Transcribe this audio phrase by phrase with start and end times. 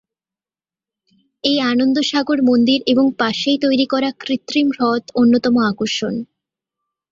[1.43, 6.13] এই আনন্দ সাগর মন্দির এবং পাশেই তৈরি করা কৃত্রিম হ্রদ অন্যতম আকর্ষণ।